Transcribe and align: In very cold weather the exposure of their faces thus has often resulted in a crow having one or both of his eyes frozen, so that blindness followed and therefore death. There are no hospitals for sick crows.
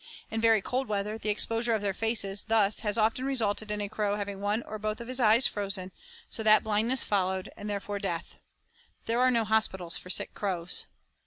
In 0.31 0.41
very 0.41 0.63
cold 0.63 0.87
weather 0.87 1.19
the 1.19 1.29
exposure 1.29 1.73
of 1.75 1.83
their 1.83 1.93
faces 1.93 2.45
thus 2.45 2.79
has 2.79 2.97
often 2.97 3.23
resulted 3.23 3.69
in 3.69 3.79
a 3.79 3.87
crow 3.87 4.15
having 4.15 4.39
one 4.39 4.63
or 4.63 4.79
both 4.79 4.99
of 4.99 5.07
his 5.07 5.19
eyes 5.19 5.45
frozen, 5.45 5.91
so 6.27 6.41
that 6.41 6.63
blindness 6.63 7.03
followed 7.03 7.51
and 7.55 7.69
therefore 7.69 7.99
death. 7.99 8.39
There 9.05 9.19
are 9.19 9.29
no 9.29 9.43
hospitals 9.43 9.97
for 9.97 10.09
sick 10.09 10.33
crows. 10.33 10.87